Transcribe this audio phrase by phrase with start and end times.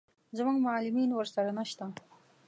[0.37, 1.85] زموږ معلمین ورسره نه شته.